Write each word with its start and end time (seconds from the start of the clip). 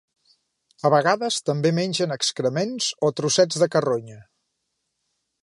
A 0.87 0.89
vegades 0.93 1.37
també 1.49 1.73
mengen 1.81 2.15
excrements 2.15 2.89
o 3.09 3.13
trossets 3.21 3.61
de 3.65 3.69
carronya. 3.77 4.19